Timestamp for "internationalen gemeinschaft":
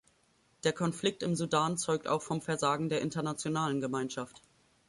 3.01-4.41